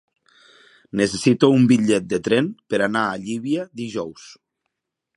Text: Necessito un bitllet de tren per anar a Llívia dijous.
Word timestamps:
Necessito 1.01 1.51
un 1.59 1.69
bitllet 1.73 2.09
de 2.15 2.21
tren 2.29 2.49
per 2.75 2.83
anar 2.89 3.07
a 3.13 3.23
Llívia 3.27 3.71
dijous. 3.83 4.29